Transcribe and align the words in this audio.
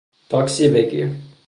تاکسی 0.29 0.67
بگیر 0.69 1.09